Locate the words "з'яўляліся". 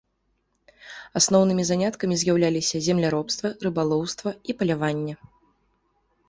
2.21-2.81